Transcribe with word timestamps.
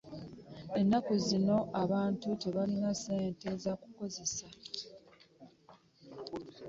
Ennaku 0.79 1.13
zino 1.27 1.57
abantu 1.83 2.27
tebalina 2.41 2.91
ssente 2.97 3.47
zakukozesa. 3.63 4.47